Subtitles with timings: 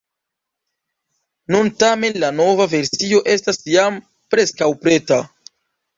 [1.55, 4.03] Nun tamen la nova versio estas jam
[4.35, 5.25] preskaŭ preta.